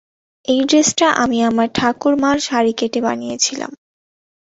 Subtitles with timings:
[0.45, 3.71] এই ড্রেসটা আমি আমার ঠাকুর মার শাড়ি কেটে বানিয়েছিলাম।